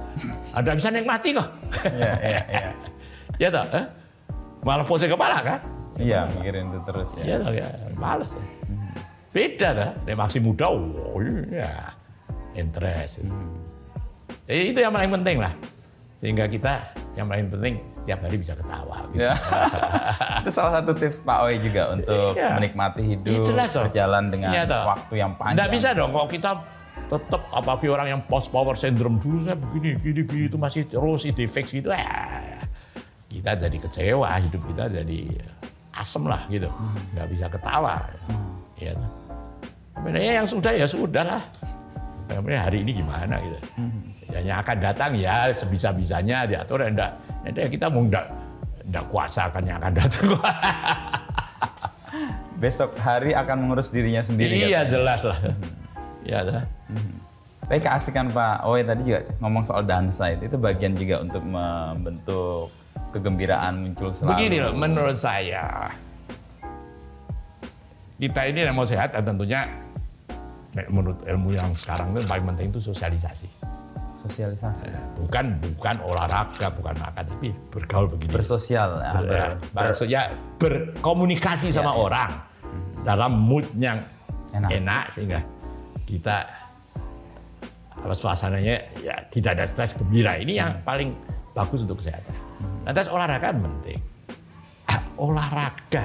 Ada 0.56 0.74
bisa 0.74 0.88
nikmati 0.88 1.36
kok. 1.36 1.44
Iya, 1.86 2.14
iya, 2.24 2.40
iya. 2.50 2.68
ya 3.46 3.48
toh, 3.52 3.64
eh? 3.68 3.84
malah 4.64 4.82
pose 4.88 5.06
kepala 5.06 5.38
kan? 5.44 5.60
Iya, 6.00 6.26
mikirin 6.32 6.72
itu 6.72 6.80
terus 6.88 7.08
ya. 7.20 7.22
Ya 7.22 7.36
toh, 7.38 7.52
ya, 7.52 7.68
males. 7.94 8.32
Ya. 8.34 8.44
Beda 9.28 9.68
dah, 9.76 9.90
nek 10.08 10.16
masih 10.16 10.40
muda, 10.40 10.72
oh 10.72 11.20
iya, 11.20 11.92
interest. 12.56 13.22
Jadi 14.48 14.72
itu 14.72 14.78
yang 14.80 14.90
paling 14.90 15.12
penting 15.20 15.36
lah. 15.38 15.52
Sehingga 16.18 16.50
kita 16.50 16.82
yang 17.14 17.30
paling 17.30 17.46
penting 17.46 17.78
setiap 17.94 18.18
hari 18.26 18.36
bisa 18.42 18.58
ketawa. 18.58 19.06
Gitu. 19.14 19.22
Ya. 19.22 19.38
itu 20.42 20.50
salah 20.50 20.82
satu 20.82 20.90
tips 20.98 21.22
Pak 21.22 21.38
Oi 21.46 21.62
juga 21.62 21.94
untuk 21.94 22.34
Iya. 22.34 22.58
menikmati 22.58 23.02
hidup, 23.06 23.38
Ya, 23.38 23.40
jelas 23.46 23.70
berjalan 23.70 24.24
dengan 24.34 24.50
toh. 24.66 24.82
waktu 24.82 25.14
yang 25.14 25.32
panjang. 25.38 25.54
Nggak 25.62 25.70
bisa 25.70 25.88
dong 25.94 26.10
kalau 26.10 26.26
kita 26.26 26.50
tetap 27.08 27.42
apalagi 27.54 27.86
orang 27.88 28.18
yang 28.18 28.20
post 28.26 28.50
power 28.50 28.74
syndrome 28.74 29.16
dulu 29.22 29.40
saya 29.40 29.56
begini 29.56 29.96
gini 29.96 30.20
gini 30.26 30.44
itu 30.50 30.58
masih 30.60 30.84
terus 30.84 31.24
ide 31.24 31.46
fix 31.48 31.72
gitu 31.72 31.88
ya 31.94 32.58
kita 33.30 33.54
jadi 33.54 33.76
kecewa 33.80 34.28
hidup 34.44 34.60
kita 34.74 34.84
jadi 34.92 35.20
asem 35.96 36.26
lah 36.26 36.44
gitu 36.52 36.68
nggak 37.16 37.28
bisa 37.32 37.46
ketawa 37.48 38.02
ya 38.76 38.92
sebenarnya 39.96 40.32
yang 40.42 40.46
sudah 40.46 40.72
ya 40.74 40.84
sudah 40.84 41.24
lah 41.24 41.42
hari 42.44 42.84
ini 42.84 42.92
gimana 43.00 43.40
gitu 43.40 43.58
ya, 44.32 44.38
yang 44.40 44.58
akan 44.60 44.76
datang 44.80 45.12
ya 45.16 45.50
sebisa 45.52 45.92
bisanya 45.92 46.44
diatur 46.44 46.84
ya 46.84 46.88
enggak 46.92 47.12
enggak 47.48 47.68
kita 47.72 47.86
mau 47.88 48.02
enggak 48.04 48.26
enggak 48.88 49.04
kuasa 49.08 49.42
kan 49.52 49.62
yang 49.64 49.76
akan 49.80 49.92
datang 49.96 50.26
Besok 52.58 52.98
hari 52.98 53.38
akan 53.38 53.54
mengurus 53.62 53.94
dirinya 53.94 54.18
sendiri. 54.18 54.58
iya 54.58 54.82
katanya. 54.82 54.90
jelas 54.90 55.20
lah 55.22 55.38
ya 56.26 56.38
dah. 56.42 56.62
Tapi 57.68 57.78
keasikan 57.84 58.32
Pak 58.32 58.64
Oi 58.64 58.80
tadi 58.82 59.06
juga 59.06 59.20
ngomong 59.44 59.62
soal 59.62 59.84
dansa 59.84 60.32
itu, 60.32 60.48
itu 60.50 60.56
bagian 60.58 60.96
juga 60.96 61.20
untuk 61.22 61.44
membentuk 61.44 62.72
kegembiraan 63.12 63.84
muncul 63.84 64.10
selalu. 64.10 64.34
Begini 64.34 64.56
loh, 64.58 64.72
menurut 64.74 65.14
saya 65.14 65.92
kita 68.18 68.40
ini 68.50 68.66
yang 68.66 68.74
mau 68.74 68.88
sehat 68.88 69.14
dan 69.14 69.22
tentunya 69.22 69.68
menurut 70.90 71.22
ilmu 71.22 71.54
yang 71.54 71.70
sekarang 71.76 72.10
itu 72.16 72.26
paling 72.26 72.46
penting 72.50 72.66
itu 72.74 72.80
sosialisasi. 72.82 73.48
Sosialisasi. 74.18 74.90
Bukan 75.14 75.62
bukan 75.62 75.96
olahraga, 76.02 76.66
bukan 76.74 76.94
makan, 76.98 77.24
tapi 77.30 77.54
bergaul 77.70 78.10
begini. 78.10 78.34
Bersosial. 78.34 78.98
ya, 78.98 79.12
Ber- 79.14 79.56
ber- 79.70 79.94
maksudnya 79.94 80.34
berkomunikasi 80.58 81.70
sama 81.70 81.94
orang 81.94 82.42
dalam 83.06 83.38
mood 83.38 83.62
yang 83.78 84.02
Enak. 84.50 84.70
enak, 84.74 85.04
sehingga 85.14 85.40
kita 86.02 86.50
kalau 87.94 88.14
suasananya 88.14 88.76
ya 88.98 89.14
tidak 89.30 89.58
ada 89.58 89.64
stres 89.70 89.94
gembira 89.94 90.34
ini 90.34 90.58
yang 90.58 90.82
paling 90.82 91.14
bagus 91.54 91.86
untuk 91.86 92.02
kesehatan. 92.02 92.34
Lantas 92.86 93.06
olahraga 93.10 93.54
kan 93.54 93.58
penting. 93.62 93.98
Ah, 94.88 94.98
olahraga 95.14 96.04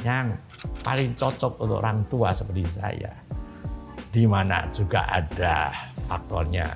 yang 0.00 0.32
paling 0.80 1.12
cocok 1.12 1.52
untuk 1.60 1.76
orang 1.84 2.00
tua 2.08 2.32
seperti 2.32 2.64
saya, 2.70 3.12
di 4.08 4.24
mana 4.24 4.64
juga 4.72 5.04
ada 5.04 5.68
faktornya 6.06 6.70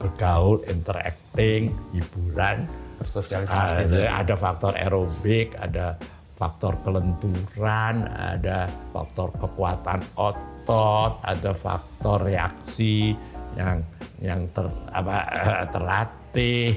bergaul, 0.00 0.64
interacting, 0.64 1.76
hiburan, 1.92 2.64
bersosialisasi. 2.96 4.00
ada, 4.00 4.24
ada 4.24 4.34
faktor 4.34 4.72
aerobik, 4.72 5.52
ada 5.60 6.00
faktor 6.40 6.80
kelenturan, 6.80 8.08
ada 8.08 8.72
faktor 8.96 9.28
kekuatan 9.36 10.00
otot, 10.16 11.20
ada 11.20 11.52
faktor 11.52 12.24
reaksi 12.24 13.12
yang 13.60 13.84
yang 14.24 14.48
ter, 14.56 14.64
apa, 14.92 15.16
eh, 15.28 15.64
terlatih 15.68 16.68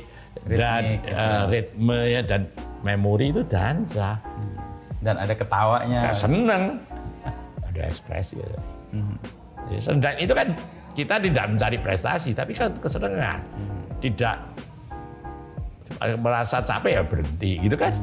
dan 0.44 0.84
Ritmik, 0.84 1.02
eh, 1.08 1.44
ritme 1.48 2.00
ya 2.12 2.22
dan 2.28 2.42
memori 2.84 3.32
itu 3.32 3.48
dansa. 3.48 4.20
Dan 5.00 5.16
ada 5.20 5.32
ketawanya. 5.32 6.12
Ya, 6.12 6.14
seneng, 6.16 6.80
ada 7.64 7.82
ekspresi. 7.88 8.40
Ya. 8.40 8.60
Sen- 9.80 10.00
Dan 10.04 10.16
itu 10.20 10.32
kan 10.36 10.56
kita 10.94 11.18
tidak 11.18 11.46
mencari 11.50 11.78
prestasi, 11.82 12.32
tapi 12.38 12.54
kan 12.54 12.70
kesenangan. 12.78 13.42
Tidak 13.98 14.36
merasa 16.22 16.62
capek 16.62 17.02
ya 17.02 17.04
berhenti, 17.04 17.52
gitu 17.62 17.76
kan? 17.78 17.94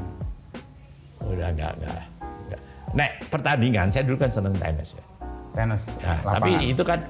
Udah 1.22 1.54
enggak, 1.54 1.72
enggak. 1.78 2.02
enggak. 2.46 2.60
Nek 2.90 3.10
pertandingan, 3.30 3.86
saya 3.88 4.02
dulu 4.02 4.18
kan 4.26 4.30
seneng 4.30 4.54
tenis 4.58 4.98
ya. 4.98 5.04
Tenis. 5.54 5.84
Nah, 6.02 6.18
lapangan. 6.26 6.34
tapi 6.34 6.50
itu 6.66 6.82
kan 6.82 7.00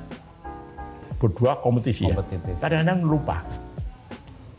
berdua 1.20 1.52
kompetisi 1.60 2.08
ya. 2.08 2.16
Kompetitif. 2.16 2.54
Kadang-kadang 2.60 3.00
lupa. 3.04 3.38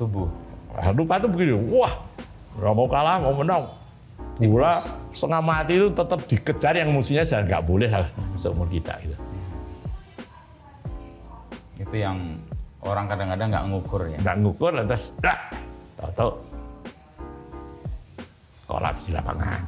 tubuh. 0.02 0.26
Wah, 0.74 0.90
lupa 0.98 1.22
tuh 1.22 1.30
begini, 1.30 1.54
wah, 1.54 1.94
nggak 2.58 2.74
mau 2.74 2.88
kalah, 2.90 3.22
mau 3.22 3.38
menang. 3.38 3.70
Bola 4.42 4.82
setengah 5.14 5.42
mati 5.46 5.78
itu 5.78 5.94
tetap 5.94 6.26
dikejar 6.26 6.74
yang 6.74 6.90
musuhnya 6.90 7.22
saya 7.22 7.46
nggak 7.46 7.62
boleh 7.62 7.86
lah 7.94 8.10
seumur 8.42 8.66
kita 8.66 8.98
gitu. 9.06 9.14
Itu 11.82 11.96
yang 11.98 12.38
orang 12.82 13.06
kadang-kadang 13.06 13.48
nggak 13.50 13.66
ngukur 13.68 14.02
ya. 14.08 14.18
Nggak 14.22 14.38
ngukur 14.40 14.72
lantas, 14.74 15.18
dah, 15.18 15.38
tahu 16.14 16.32
kolaps 18.66 19.10
di 19.10 19.14
lapangan. 19.14 19.62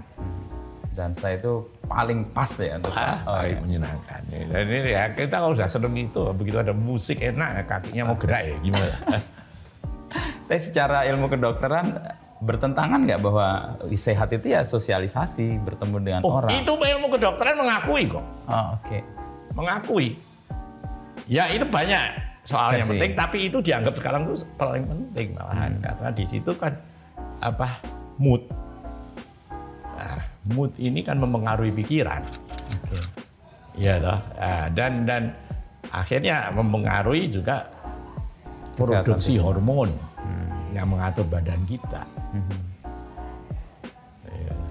Dan 0.93 1.09
saya 1.17 1.41
itu 1.41 1.53
paling 1.89 2.21
pas 2.29 2.53
ya 2.53 2.77
untuk 2.77 2.93
Ah, 2.93 3.17
oh, 3.25 3.33
paling 3.33 3.57
ya. 3.57 3.61
menyenangkan. 3.65 4.19
Dan 4.29 4.63
ini 4.69 4.93
ya 4.93 5.09
kita 5.09 5.41
kalau 5.41 5.57
sudah 5.57 5.65
seneng 5.65 5.97
itu, 5.97 6.21
begitu 6.31 6.61
ada 6.61 6.69
musik 6.69 7.17
enak, 7.17 7.49
ya, 7.49 7.63
kakinya 7.65 8.03
mau 8.05 8.17
gerak 8.17 8.41
ya 8.45 8.55
gimana? 8.61 8.93
Tapi 10.45 10.59
secara 10.61 11.09
ilmu 11.09 11.25
kedokteran 11.25 11.97
bertentangan 12.37 13.09
nggak 13.09 13.21
bahwa 13.25 13.47
sehat 13.89 14.29
itu 14.31 14.53
ya 14.53 14.61
sosialisasi, 14.61 15.57
bertemu 15.65 15.95
dengan 15.97 16.21
Oh, 16.21 16.37
orang. 16.37 16.53
itu 16.53 16.69
ilmu 16.69 17.09
kedokteran 17.09 17.57
mengakui 17.57 18.05
kok. 18.05 18.21
Oh, 18.45 18.77
oke. 18.77 18.99
mengakui. 19.53 20.17
Ya 21.29 21.47
itu 21.49 21.63
banyak 21.63 22.03
soal 22.43 22.75
yang 22.75 22.87
penting, 22.91 23.15
tapi 23.15 23.47
itu 23.47 23.63
dianggap 23.63 23.95
sekarang 23.95 24.27
itu 24.27 24.43
paling 24.59 24.83
penting 24.83 25.31
malahan 25.31 25.71
karena 25.79 26.09
di 26.11 26.25
situ 26.27 26.51
kan 26.59 26.75
apa 27.39 27.79
mood. 28.19 28.43
Nah, 29.95 30.19
mood 30.51 30.75
ini 30.75 30.99
kan 30.99 31.23
mempengaruhi 31.23 31.71
pikiran. 31.71 32.19
Oke. 32.83 32.99
Iya 33.79 34.03
toh. 34.03 34.19
Nah, 34.35 34.65
dan 34.75 34.91
dan 35.07 35.23
akhirnya 35.89 36.51
mempengaruhi 36.51 37.31
juga 37.31 37.71
produksi 38.75 39.39
hormon 39.39 39.95
yang 40.75 40.89
mengatur 40.91 41.23
badan 41.29 41.63
kita. 41.63 42.03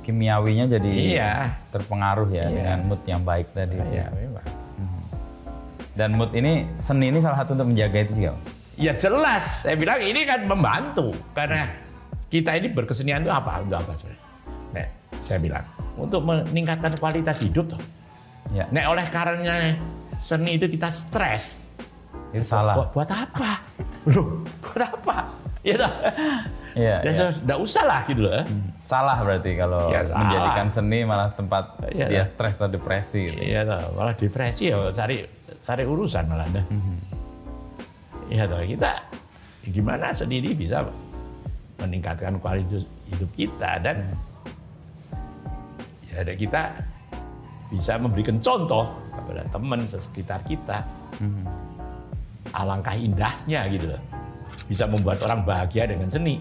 Kimiawinya 0.02 0.66
jadi 0.66 0.90
Iya. 0.90 1.32
terpengaruh 1.70 2.26
ya 2.34 2.50
Iya. 2.50 2.58
dengan 2.58 2.78
mood 2.90 3.02
yang 3.06 3.22
baik 3.22 3.54
tadi. 3.54 3.78
Ya 3.78 4.10
memang. 4.10 4.42
Dan 6.02 6.18
mood 6.18 6.34
ini 6.34 6.66
seni 6.82 7.14
ini 7.14 7.22
salah 7.22 7.38
satu 7.38 7.54
untuk 7.54 7.70
menjaga 7.70 8.02
itu 8.02 8.18
juga. 8.18 8.34
Ya 8.74 8.90
jelas, 8.90 9.62
saya 9.62 9.78
bilang 9.78 10.02
ini 10.02 10.26
kan 10.26 10.42
membantu 10.42 11.14
karena 11.30 11.70
kita 12.26 12.58
ini 12.58 12.66
berkesenian 12.66 13.22
itu 13.22 13.30
apa? 13.30 13.62
Untuk 13.62 13.78
apa 13.78 13.94
sebenarnya? 13.94 14.22
Nek, 14.74 14.88
saya 15.22 15.38
bilang 15.38 15.62
untuk 15.94 16.26
meningkatkan 16.26 16.98
kualitas 16.98 17.38
hidup 17.38 17.70
toh. 17.70 17.82
Ya, 18.50 18.66
Nek 18.74 18.90
oleh 18.90 19.06
karenanya 19.06 19.78
seni 20.18 20.58
itu 20.58 20.66
kita 20.66 20.90
stres. 20.90 21.62
itu 22.34 22.42
salah. 22.42 22.74
Buat, 22.74 22.90
buat 22.90 23.10
apa? 23.12 23.50
Loh, 24.10 24.42
buat 24.58 24.82
apa? 24.82 25.16
Ya 25.62 25.78
toh. 25.78 25.92
Iya, 26.74 26.96
Ya. 27.04 27.30
Nggak 27.38 27.58
usah 27.60 27.84
lah 27.84 28.00
gitu 28.02 28.26
loh. 28.26 28.42
Salah 28.82 29.20
berarti 29.22 29.54
kalau 29.54 29.86
Ya, 29.86 30.02
salah. 30.02 30.26
menjadikan 30.26 30.66
seni 30.72 31.06
malah 31.06 31.30
tempat 31.30 31.78
Iya, 31.92 32.08
dia 32.08 32.24
stres 32.26 32.58
atau 32.58 32.66
depresi. 32.66 33.30
Gitu. 33.30 33.52
Iya 33.52 33.62
toh, 33.62 33.94
malah 33.94 34.16
depresi 34.16 34.72
ya 34.72 34.80
cari 34.90 35.28
cari 35.62 35.86
urusan 35.86 36.24
malah 36.26 36.48
dah. 36.50 36.66
Iya 38.28 38.50
toh, 38.50 38.60
kita 38.66 38.90
gimana 39.70 40.10
sendiri 40.10 40.58
bisa 40.58 40.82
meningkatkan 41.78 42.38
kualitas 42.42 42.86
hidup 43.10 43.30
kita 43.34 43.78
dan 43.78 44.14
ya 46.10 46.26
ada 46.26 46.34
kita 46.34 46.62
bisa 47.70 47.96
memberikan 47.96 48.36
contoh 48.42 48.90
kepada 49.14 49.42
teman 49.48 49.86
sekitar 49.88 50.42
kita. 50.44 50.84
Alangkah 52.52 52.92
indahnya 52.92 53.64
gitu 53.72 53.96
loh. 53.96 54.02
Bisa 54.68 54.84
membuat 54.84 55.24
orang 55.24 55.46
bahagia 55.46 55.88
dengan 55.88 56.10
seni. 56.12 56.36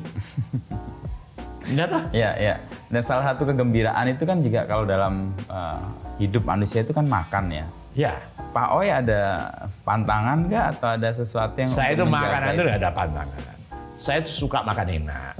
Enggak 1.71 1.87
toh? 1.87 2.03
Iya, 2.11 2.31
iya. 2.35 2.55
Dan 2.91 3.01
salah 3.07 3.31
satu 3.31 3.47
kegembiraan 3.47 4.11
itu 4.11 4.27
kan 4.27 4.43
juga 4.43 4.67
kalau 4.67 4.83
dalam 4.83 5.31
uh, 5.47 5.79
hidup 6.19 6.43
manusia 6.43 6.83
itu 6.83 6.91
kan 6.91 7.07
makan 7.07 7.47
ya. 7.47 7.65
Ya, 7.91 8.15
Pak 8.55 8.67
Oi 8.79 8.87
ada 8.87 9.51
pantangan 9.83 10.47
nggak 10.47 10.65
atau 10.79 10.89
ada 10.95 11.09
sesuatu 11.11 11.55
yang 11.59 11.67
saya 11.67 11.91
itu 11.91 12.07
makanan 12.07 12.55
itu 12.55 12.63
nggak 12.63 12.79
ada 12.79 12.91
pantangan. 12.95 13.55
Saya 13.99 14.19
tuh 14.23 14.47
suka 14.47 14.63
makan 14.63 14.87
enak. 14.87 15.33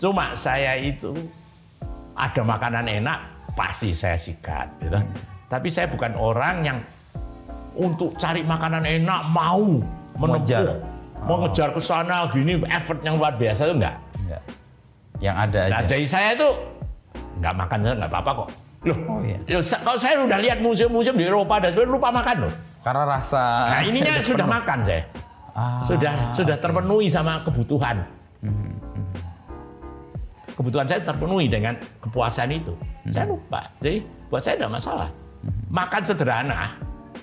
Cuma 0.00 0.32
saya 0.32 0.80
itu 0.80 1.12
ada 2.16 2.40
makanan 2.40 2.88
enak 2.88 3.18
pasti 3.52 3.92
saya 3.92 4.16
sikat, 4.16 4.80
gitu. 4.80 4.96
Tapi 5.52 5.68
saya 5.68 5.92
bukan 5.92 6.16
orang 6.16 6.64
yang 6.64 6.78
untuk 7.76 8.16
cari 8.16 8.42
makanan 8.42 8.82
enak 8.88 9.20
mau 9.28 9.60
Mengejar. 10.18 10.66
menempuh, 10.66 10.82
mengejar 11.28 11.68
ke 11.70 11.80
sana 11.84 12.26
gini 12.32 12.58
effort 12.72 12.98
yang 13.04 13.20
luar 13.20 13.36
biasa 13.36 13.68
itu 13.68 13.74
enggak. 13.76 13.96
Nggak. 14.24 14.42
Yang 15.20 15.36
ada 15.36 15.58
aja. 15.60 15.72
Nah, 15.76 15.82
jadi 15.84 16.04
saya 16.08 16.28
itu 16.32 16.48
nggak 17.38 17.54
makan 17.54 17.78
nggak 17.86 18.10
apa-apa 18.10 18.30
kok. 18.44 18.48
Loh, 18.88 18.98
Oh, 19.04 19.20
iya. 19.20 19.38
ya, 19.44 19.58
kalau 19.60 19.94
saya 19.94 20.18
udah 20.18 20.38
lihat 20.40 20.58
museum-museum 20.58 21.14
di 21.14 21.24
Eropa 21.24 21.60
dan 21.60 21.70
sebagainya 21.70 21.92
lupa 21.92 22.08
makan 22.08 22.36
loh. 22.48 22.52
Karena 22.80 23.02
rasa. 23.04 23.44
Nah, 23.76 23.82
ininya 23.84 24.12
udah 24.14 24.24
sudah 24.24 24.46
penuh. 24.46 24.56
makan 24.56 24.78
saya. 24.82 25.02
Ah, 25.52 25.80
sudah 25.82 26.14
sudah 26.32 26.56
terpenuhi 26.56 27.06
sama 27.06 27.42
kebutuhan. 27.42 27.96
Kebutuhan 30.54 30.86
saya 30.86 31.00
terpenuhi 31.02 31.46
dengan 31.46 31.78
kepuasan 32.02 32.50
itu. 32.50 32.74
Saya 33.10 33.26
lupa. 33.26 33.62
Jadi 33.78 34.02
buat 34.26 34.42
saya 34.42 34.58
tidak 34.58 34.72
masalah. 34.74 35.08
Makan 35.70 36.02
sederhana, 36.02 36.74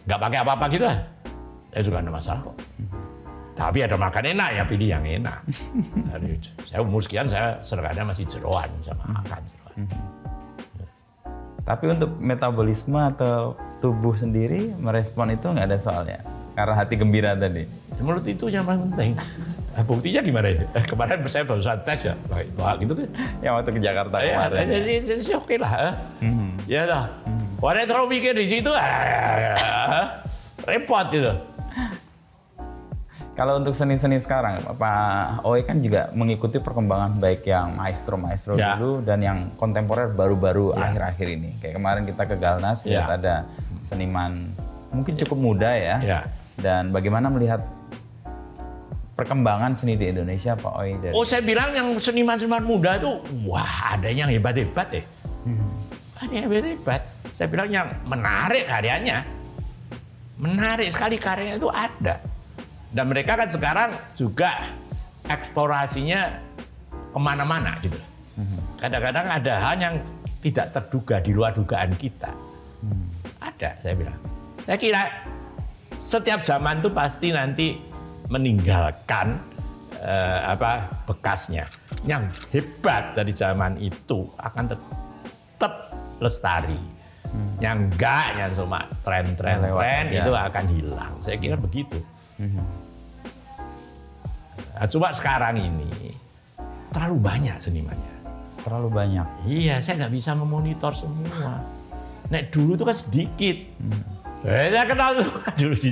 nggak 0.07 0.19
pakai 0.21 0.39
apa-apa 0.39 0.65
gitu 0.71 0.85
lah. 0.87 0.99
Saya 1.73 1.81
juga 1.83 1.97
tidak 1.99 2.15
masalah 2.15 2.39
kok. 2.39 2.55
Tapi 3.55 3.79
ada 3.83 3.95
makan 3.95 4.23
enak 4.35 4.49
ya 4.51 4.63
pilih 4.63 4.89
yang 4.91 5.03
enak. 5.03 5.39
Dari, 6.11 6.27
saya 6.69 6.79
umur 6.79 6.99
sekian 6.99 7.27
saya 7.27 7.55
sederhana 7.59 8.07
masih 8.07 8.23
jeroan 8.23 8.67
sama 8.83 9.03
makan 9.19 9.39
jeroan. 9.43 9.75
Tapi 11.65 11.85
untuk 11.89 12.13
metabolisme 12.17 12.95
atau 12.95 13.53
tubuh 13.77 14.13
sendiri 14.13 14.69
merespon 14.75 15.29
itu 15.29 15.49
nggak 15.49 15.65
ada 15.65 15.77
soalnya. 15.81 16.19
Karena 16.53 16.73
hati 16.73 16.95
gembira 16.95 17.33
tadi. 17.33 17.65
Menurut 17.97 18.23
itu 18.23 18.47
yang 18.47 18.63
paling 18.63 18.85
penting. 18.87 19.11
Nah, 19.75 19.83
buktinya 19.83 20.21
gimana 20.21 20.47
ini? 20.47 20.63
Eh, 20.71 20.83
Kemarin 20.85 21.19
saya 21.25 21.43
barusan 21.43 21.83
tes 21.83 22.05
ya, 22.05 22.15
pakai 22.23 22.47
itu 22.47 22.61
gitu 22.79 22.93
kan. 22.95 23.09
Yang 23.41 23.53
waktu 23.53 23.69
ke 23.71 23.79
Jakarta 23.81 24.15
Ya, 24.17 24.31
kemarin. 24.39 24.55
ya. 24.55 24.63
jadi, 24.79 24.91
jadi 25.03 25.21
sih 25.21 25.35
oke 25.35 25.55
lah. 25.57 25.73
eh. 25.75 25.93
Ya 26.63 26.81
dah. 26.85 27.03
Wadah 27.59 27.83
terlalu 27.83 28.07
mikir 28.13 28.31
di 28.31 28.45
situ, 28.45 28.71
ah, 28.71 30.21
repot 30.63 31.07
gitu. 31.09 31.31
Kalau 33.35 33.59
untuk 33.59 33.75
seni-seni 33.75 34.15
sekarang, 34.23 34.63
Pak 34.63 35.43
Oi 35.43 35.67
kan 35.67 35.83
juga 35.83 36.07
mengikuti 36.15 36.55
perkembangan 36.55 37.19
baik 37.19 37.43
yang 37.43 37.75
maestro-maestro 37.75 38.55
Ya. 38.55 38.79
dulu 38.79 39.03
dan 39.03 39.19
yang 39.19 39.51
kontemporer 39.59 40.07
baru-baru 40.07 40.71
akhir-akhir 40.71 41.27
ini. 41.35 41.51
Kayak 41.59 41.75
kemarin 41.75 42.03
kita 42.07 42.23
ke 42.31 42.35
Galnas, 42.39 42.87
Ya. 42.87 43.03
ada 43.11 43.43
seniman 43.83 44.55
mungkin 44.95 45.19
cukup 45.19 45.35
muda 45.35 45.67
ya. 45.75 45.99
Ya. 45.99 46.19
Dan 46.55 46.95
bagaimana 46.95 47.27
melihat 47.27 47.59
perkembangan 49.19 49.75
seni 49.75 49.99
di 49.99 50.15
Indonesia, 50.15 50.55
Pak 50.55 50.73
Oi? 50.79 50.95
Dari... 51.03 51.11
Oh 51.11 51.27
saya 51.27 51.43
bilang 51.43 51.75
yang 51.75 51.91
seniman-seniman 51.99 52.63
muda 52.63 53.03
tuh, 53.03 53.19
wah 53.43 53.99
ada 53.99 54.07
yang 54.07 54.31
hebat-hebat 54.31 54.87
deh. 54.95 55.05
Ada 56.23 56.31
yang 56.31 56.43
hebat-hebat. 56.47 57.03
Saya 57.35 57.51
bilang 57.51 57.67
yang 57.67 57.91
menarik 58.07 58.63
karyanya. 58.63 59.27
Menarik 60.39 60.87
sekali 60.87 61.19
karyanya 61.19 61.59
itu 61.59 61.67
ada. 61.67 62.15
Dan 62.95 63.11
mereka 63.11 63.35
kan 63.35 63.51
sekarang 63.51 63.89
juga 64.15 64.71
eksplorasinya 65.27 66.21
ke 67.11 67.19
mana-mana 67.19 67.75
gitu. 67.83 67.99
Kadang-kadang 68.79 69.27
ada 69.27 69.53
hal 69.59 69.75
yang 69.75 69.95
tidak 70.39 70.71
terduga 70.71 71.19
di 71.19 71.35
luar 71.35 71.51
dugaan 71.51 71.91
kita. 71.99 72.31
Ada, 73.43 73.83
saya 73.83 73.95
bilang. 73.99 74.15
Saya 74.63 74.77
kira 74.79 75.03
setiap 75.99 76.39
zaman 76.47 76.79
tuh 76.79 76.95
pasti 76.95 77.35
nanti 77.35 77.75
meninggalkan 78.31 79.43
eh, 79.99 80.39
apa 80.47 81.03
bekasnya. 81.03 81.67
Yang 82.07 82.31
hebat 82.55 83.11
dari 83.11 83.35
zaman 83.35 83.75
itu 83.83 84.31
akan 84.39 84.71
tetap 84.71 85.73
lestari. 86.23 86.79
Yang 87.59 87.91
enggak, 87.91 88.27
yang 88.39 88.51
cuma 88.55 88.79
tren-tren 89.03 89.59
tren 89.59 90.05
aja. 90.07 90.15
itu 90.23 90.31
akan 90.31 90.65
hilang. 90.71 91.13
Saya 91.19 91.35
kira 91.35 91.59
begitu. 91.59 91.99
Nah, 94.75 94.87
cuma 94.91 95.07
sekarang 95.09 95.55
ini 95.55 96.11
terlalu 96.91 97.17
banyak 97.17 97.57
senimannya. 97.57 98.13
Terlalu 98.59 98.89
banyak. 98.91 99.27
Iya, 99.47 99.79
saya 99.79 100.03
nggak 100.03 100.13
bisa 100.13 100.35
memonitor 100.35 100.91
semua. 100.91 101.63
Nek 102.27 102.49
dulu 102.49 102.75
tuh 102.75 102.85
kan 102.89 102.97
sedikit. 102.97 103.57
Eh, 104.43 104.67
saya 104.69 104.85
kenal 104.85 105.15
semua 105.15 105.47
dulu 105.61 105.75
di 105.77 105.89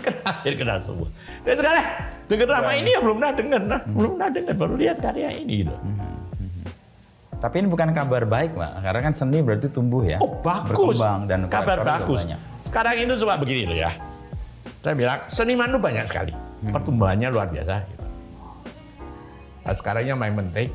kenal, 0.00 0.34
kenal 0.42 0.78
semua. 0.80 1.08
Dan 1.42 1.54
sekarang 1.58 1.84
dengar 2.26 2.46
nama 2.48 2.72
ini 2.72 2.90
ya 2.94 3.00
belum 3.02 3.16
pernah 3.18 3.34
dengar, 3.34 3.60
nah, 3.62 3.80
belum 3.84 4.10
pernah 4.16 4.30
dengar, 4.30 4.54
baru 4.54 4.74
lihat 4.78 4.96
karya 4.98 5.28
ini 5.34 5.54
gitu. 5.66 5.74
Tapi 7.36 7.54
ini 7.60 7.68
bukan 7.68 7.92
kabar 7.92 8.24
baik, 8.24 8.56
Pak. 8.56 8.70
Karena 8.80 9.00
kan 9.02 9.12
seni 9.12 9.38
berarti 9.44 9.68
tumbuh 9.68 10.00
ya. 10.00 10.16
Oh 10.24 10.40
bagus, 10.40 10.72
Berkembang 10.72 11.28
dan 11.28 11.40
kabar 11.52 11.84
bagus. 11.84 12.24
banyak. 12.24 12.40
Sekarang 12.64 12.94
itu 12.96 13.12
cuma 13.20 13.36
begini 13.36 13.62
loh 13.68 13.76
ya. 13.76 13.92
Saya 14.80 14.94
bilang 14.94 15.20
seniman 15.26 15.68
itu 15.68 15.80
banyak 15.82 16.04
sekali, 16.06 16.32
pertumbuhannya 16.70 17.28
luar 17.28 17.50
biasa. 17.50 17.95
Nah, 19.66 19.74
sekarang 19.74 20.06
yang 20.06 20.22
paling 20.22 20.38
penting 20.46 20.70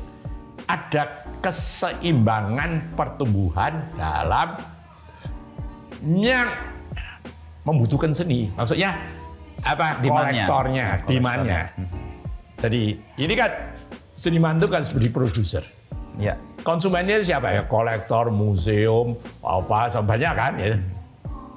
ada 0.68 1.24
keseimbangan 1.40 2.92
pertumbuhan 2.92 3.88
dalam 3.96 4.60
yang 6.04 6.52
membutuhkan 7.64 8.12
seni. 8.12 8.52
Maksudnya 8.52 9.00
apa? 9.64 9.96
Kolektornya, 9.96 10.44
Kolektornya. 10.46 10.86
demandnya. 11.08 11.62
Jadi 12.60 13.00
ini 13.16 13.34
kan 13.34 13.50
seniman 14.12 14.60
itu 14.60 14.68
kan 14.68 14.84
seperti 14.84 15.08
produser. 15.08 15.64
Ya. 16.20 16.36
Konsumennya 16.62 17.24
siapa 17.24 17.48
ya? 17.50 17.64
Kolektor, 17.64 18.28
museum, 18.28 19.16
apa 19.40 19.88
banyak 20.04 20.34
kan 20.36 20.52
ya. 20.60 20.76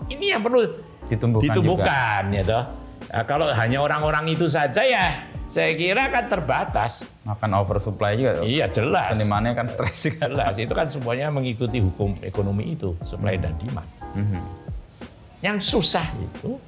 Ini 0.07 0.39
yang 0.39 0.41
perlu 0.41 0.63
Ditumbuhkan 1.05 1.45
ditumbuhkan 1.45 2.23
ya 2.33 2.41
toh. 2.41 2.63
Nah, 3.13 3.23
kalau 3.29 3.45
hanya 3.53 3.77
orang-orang 3.83 4.33
itu 4.33 4.49
saja 4.49 4.81
ya 4.81 5.34
saya 5.55 5.71
kira 5.79 6.11
kan 6.11 6.27
terbatas. 6.27 7.07
Makan 7.23 7.51
oversupply 7.63 8.19
juga. 8.19 8.43
Iya 8.43 8.67
jelas. 8.67 9.15
Senimannya 9.15 9.55
kan 9.55 9.71
stres 9.71 10.03
juga. 10.03 10.27
Jelas 10.27 10.59
itu 10.59 10.73
kan 10.75 10.91
semuanya 10.91 11.31
mengikuti 11.31 11.79
hukum 11.79 12.11
ekonomi 12.19 12.75
itu, 12.75 12.91
supply 13.07 13.39
dan 13.39 13.55
demand. 13.55 13.87
Yang 15.39 15.79
susah 15.79 16.03
itu 16.19 16.59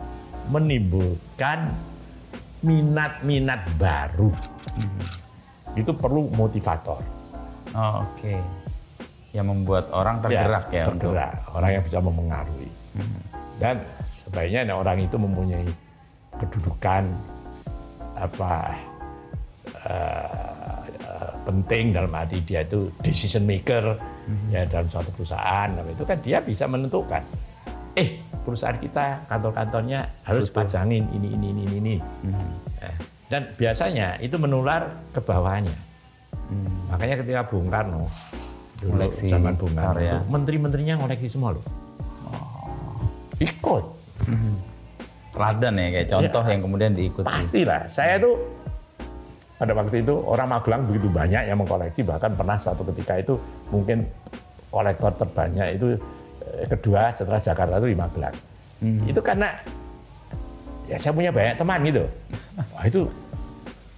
menimbulkan 0.48 1.68
minat-minat 2.64 3.68
baru. 3.76 4.32
Itu 5.76 5.92
perlu 5.92 6.32
motivator. 6.32 7.04
Oh, 7.76 8.08
Oke. 8.08 8.40
Yang 9.36 9.46
membuat 9.52 9.92
orang 9.92 10.24
tergerak 10.24 10.72
ya, 10.72 10.88
untuk 10.88 11.12
tergerak. 11.12 11.44
orang 11.52 11.70
yang 11.76 11.84
bisa 11.84 12.00
memengaruhi. 12.00 12.70
Dan 13.60 13.84
sebaiknya 14.08 14.72
orang 14.72 15.04
itu 15.04 15.20
mempunyai 15.20 15.68
kedudukan 16.40 17.04
apa 18.18 18.52
eh, 19.86 20.48
penting 21.48 21.96
dalam 21.96 22.12
arti 22.12 22.44
dia 22.44 22.68
itu 22.68 22.92
decision 23.00 23.48
maker 23.48 23.96
ya 24.52 24.68
dalam 24.68 24.92
suatu 24.92 25.10
perusahaan. 25.16 25.72
Nah, 25.72 25.88
itu 25.88 26.04
kan 26.04 26.20
dia 26.20 26.44
bisa 26.44 26.68
menentukan 26.68 27.24
eh 27.98 28.22
perusahaan 28.46 28.78
kita 28.78 29.26
kantor-kantornya 29.26 30.28
harus 30.28 30.54
pajangin 30.54 31.10
ini 31.16 31.34
ini 31.34 31.48
ini 31.50 31.64
ini 31.82 31.96
Eh, 32.78 32.96
dan 33.26 33.58
biasanya 33.58 34.22
itu 34.22 34.38
menular 34.38 34.86
ke 35.10 35.18
bawahnya. 35.18 35.74
Makanya 36.94 37.16
ketika 37.26 37.42
Bung 37.50 37.74
Karno 37.74 38.06
dulu 38.78 39.02
Koleksi 39.02 39.26
zaman 39.26 39.58
Bung 39.58 39.74
Karno 39.74 40.22
menteri-menterinya 40.30 41.02
ngoleksi 41.02 41.26
semua 41.26 41.58
loh. 41.58 41.66
Ikut 43.42 43.97
teladan 45.38 45.74
ya 45.78 45.88
kayak 45.94 46.08
contoh 46.10 46.44
yang 46.50 46.62
kemudian 46.66 46.92
diikuti. 46.98 47.26
Pastilah. 47.30 47.82
Saya 47.86 48.18
tuh 48.18 48.36
pada 49.58 49.74
waktu 49.74 50.06
itu 50.06 50.14
orang 50.26 50.48
Magelang 50.54 50.82
begitu 50.86 51.08
banyak 51.10 51.44
yang 51.50 51.58
mengkoleksi 51.58 52.02
bahkan 52.06 52.34
pernah 52.34 52.58
suatu 52.58 52.86
ketika 52.94 53.22
itu 53.22 53.34
mungkin 53.70 54.06
kolektor 54.70 55.14
terbanyak 55.18 55.78
itu 55.78 55.98
eh, 56.46 56.66
kedua 56.70 57.14
setelah 57.14 57.42
Jakarta 57.42 57.78
itu 57.82 57.90
di 57.94 57.98
Magelang. 57.98 58.36
Itu 59.10 59.22
karena 59.26 59.50
ya 60.86 60.98
saya 60.98 61.14
punya 61.14 61.30
banyak 61.34 61.56
teman 61.58 61.80
gitu. 61.86 62.04
Wah 62.74 62.86
itu 62.86 63.10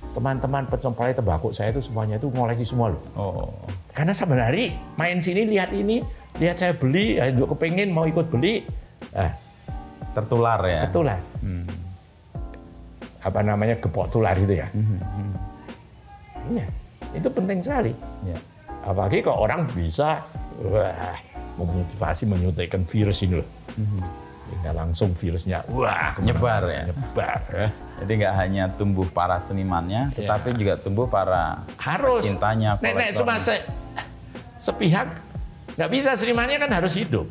teman-teman 0.09 0.65
pencemplai 0.65 1.13
tembakau 1.13 1.53
saya 1.53 1.69
itu 1.69 1.85
semuanya 1.85 2.17
itu 2.17 2.27
ngoleksi 2.33 2.65
semua 2.65 2.91
loh. 2.91 3.01
Oh. 3.15 3.51
Karena 3.93 4.13
sebenarnya 4.15 4.73
main 4.97 5.19
sini 5.21 5.45
lihat 5.45 5.69
ini, 5.75 6.01
lihat 6.41 6.57
saya 6.57 6.73
beli, 6.73 7.19
ya 7.19 7.29
juga 7.29 7.53
kepengen 7.53 7.93
mau 7.93 8.07
ikut 8.09 8.31
beli, 8.31 8.65
nah, 9.13 9.31
Tertular 10.13 10.59
ya. 10.63 10.81
ketular. 10.87 11.19
Apa 13.19 13.39
namanya 13.43 13.75
gepok 13.77 14.07
tular 14.09 14.35
gitu 14.35 14.55
ya. 14.55 14.67
Iya, 16.49 16.65
itu 17.13 17.27
penting 17.29 17.59
sekali. 17.59 17.91
Ya. 18.23 18.39
Apalagi 18.81 19.19
kalau 19.21 19.43
orang 19.43 19.67
bisa 19.75 20.23
wah, 20.63 21.15
memotivasi 21.59 22.23
menyuntikkan 22.25 22.87
virus 22.87 23.21
ini 23.21 23.43
loh. 23.43 23.49
Sehingga 24.49 24.71
langsung 24.73 25.13
virusnya 25.13 25.61
wah 25.69 26.17
Nyebar 26.17 26.63
ya? 26.65 26.83
Nyebar 26.89 27.41
ya. 27.53 27.69
Jadi 28.01 28.11
nggak 28.23 28.33
hanya 28.33 28.63
tumbuh 28.73 29.05
para 29.05 29.37
senimannya, 29.37 30.09
tetapi 30.15 30.55
juga 30.55 30.79
tumbuh 30.79 31.05
para 31.05 31.67
Harus. 31.77 32.23
cintanya. 32.25 32.79
Nek, 32.79 32.93
nek 32.97 33.11
cuma 33.13 33.35
se- 33.37 33.67
sepihak 34.57 35.11
nggak 35.75 35.91
bisa 35.91 36.15
senimannya 36.15 36.57
kan 36.57 36.71
harus 36.71 36.95
hidup. 36.95 37.27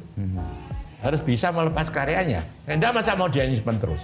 Harus 0.99 1.21
bisa 1.23 1.49
melepas 1.49 1.87
karyanya. 1.89 2.43
Anda 2.65 2.91
masa 2.91 3.15
mau 3.15 3.27
dia 3.27 3.47
nyimpen 3.47 3.79
terus? 3.79 4.03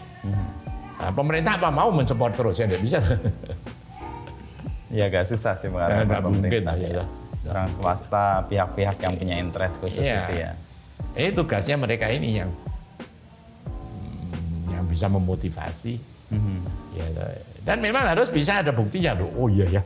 Nah, 0.95 1.11
pemerintah 1.11 1.59
apa 1.59 1.69
mau 1.69 1.91
mensupport 1.91 2.33
terus 2.33 2.57
ya 2.57 2.67
nggak 2.67 2.83
bisa. 2.83 2.99
Ya 4.95 5.11
agak 5.11 5.27
susah 5.27 5.59
sih 5.59 5.67
nggak 5.67 6.07
mungkin 6.23 6.47
pemerintah. 6.47 6.79
ya. 6.79 7.03
ya. 7.03 7.05
Orang 7.45 7.67
swasta, 7.75 8.47
pihak-pihak 8.47 8.95
yang 8.97 9.15
punya 9.19 9.35
interest 9.37 9.75
khusus 9.83 10.07
Iya. 10.07 10.23
itu 10.23 10.35
ya. 10.39 10.51
Ini 11.19 11.29
tugasnya 11.35 11.75
mereka 11.75 12.07
ini 12.09 12.39
yang 12.39 12.51
yang 14.71 14.87
bisa 14.87 15.11
memotivasi. 15.11 15.99
Ya, 16.95 17.07
dan 17.63 17.79
memang 17.79 18.07
harus 18.07 18.31
bisa 18.31 18.63
ada 18.63 18.71
buktinya 18.71 19.19
loh. 19.19 19.35
Oh 19.35 19.47
iya 19.47 19.67
ya, 19.69 19.83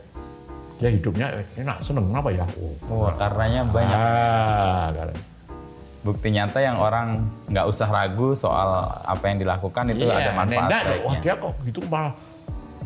dia 0.77 0.89
hidupnya 0.89 1.25
enak 1.57 1.81
seneng 1.81 2.05
apa 2.09 2.29
ya? 2.29 2.45
Oh, 2.85 3.05
Wah, 3.05 3.13
karenanya 3.15 3.65
banyak 3.65 3.97
Ah, 3.97 4.87
karena- 4.93 5.21
bukti 6.09 6.33
nyata 6.33 6.57
yang 6.57 6.81
orang 6.81 7.21
nggak 7.45 7.69
usah 7.69 7.85
ragu 7.85 8.33
soal 8.33 8.81
apa 9.05 9.29
yang 9.29 9.45
dilakukan 9.45 9.93
itu 9.93 10.09
Iya, 10.09 10.17
ada 10.17 10.31
manfaat 10.33 10.69
nenda, 10.73 10.79
Wah 11.05 11.15
dia 11.21 11.37
kok 11.37 11.53
gitu 11.61 11.85
malah. 11.85 12.17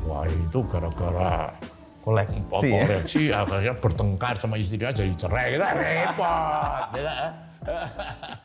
Wah 0.04 0.28
itu 0.28 0.60
gara-gara 0.68 1.56
Koleksi 2.04 2.68
ya. 2.68 2.84
koreksi 2.84 3.24
akhirnya 3.32 3.74
bertengkar 3.80 4.36
sama 4.36 4.60
istrinya 4.60 4.92
jadi 4.92 5.16
cerai 5.16 5.56
kita 5.56 5.68
repot. 5.72 6.84
ya. 7.00 7.16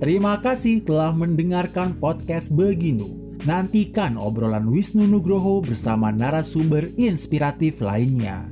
Terima 0.00 0.40
kasih 0.40 0.80
telah 0.84 1.12
mendengarkan 1.12 2.00
podcast 2.00 2.52
Beginu. 2.52 3.36
Nantikan 3.44 4.16
obrolan 4.16 4.64
Wisnu 4.72 5.04
Nugroho 5.04 5.60
bersama 5.60 6.08
narasumber 6.08 6.96
inspiratif 6.96 7.84
lainnya. 7.84 8.48